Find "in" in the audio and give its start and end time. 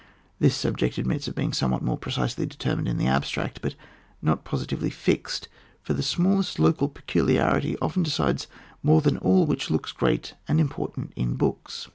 2.87-2.97, 11.15-11.35